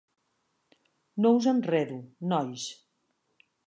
No 1.25 1.33
us 1.41 1.51
enredo, 1.53 2.01
nois. 2.35 2.69